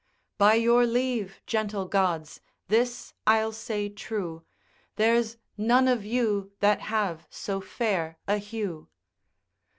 [0.39, 4.43] By your leave gentle Gods, this I'll say true,
[4.95, 8.87] There's none of you that have so fair a hue.